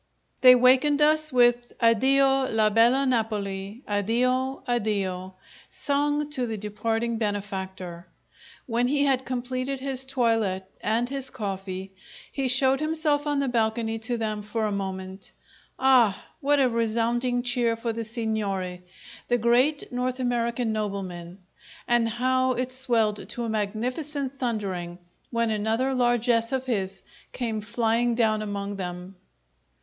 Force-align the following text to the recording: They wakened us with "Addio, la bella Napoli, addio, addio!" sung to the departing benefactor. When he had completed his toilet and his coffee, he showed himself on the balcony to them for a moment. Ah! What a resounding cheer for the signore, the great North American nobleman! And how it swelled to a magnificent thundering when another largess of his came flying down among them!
They 0.41 0.55
wakened 0.55 0.99
us 0.99 1.31
with 1.31 1.73
"Addio, 1.79 2.47
la 2.51 2.71
bella 2.71 3.05
Napoli, 3.05 3.83
addio, 3.87 4.63
addio!" 4.67 5.35
sung 5.69 6.27
to 6.31 6.47
the 6.47 6.57
departing 6.57 7.19
benefactor. 7.19 8.07
When 8.65 8.87
he 8.87 9.05
had 9.05 9.25
completed 9.25 9.79
his 9.79 10.07
toilet 10.07 10.65
and 10.81 11.07
his 11.07 11.29
coffee, 11.29 11.91
he 12.31 12.47
showed 12.47 12.79
himself 12.79 13.27
on 13.27 13.39
the 13.41 13.47
balcony 13.47 13.99
to 13.99 14.17
them 14.17 14.41
for 14.41 14.65
a 14.65 14.71
moment. 14.71 15.33
Ah! 15.77 16.19
What 16.39 16.59
a 16.59 16.67
resounding 16.67 17.43
cheer 17.43 17.75
for 17.75 17.93
the 17.93 18.03
signore, 18.03 18.81
the 19.27 19.37
great 19.37 19.91
North 19.91 20.19
American 20.19 20.73
nobleman! 20.73 21.37
And 21.87 22.09
how 22.09 22.53
it 22.53 22.71
swelled 22.71 23.29
to 23.29 23.43
a 23.43 23.49
magnificent 23.49 24.39
thundering 24.39 24.97
when 25.29 25.51
another 25.51 25.93
largess 25.93 26.51
of 26.51 26.65
his 26.65 27.03
came 27.33 27.61
flying 27.61 28.15
down 28.15 28.41
among 28.41 28.77
them! 28.77 29.15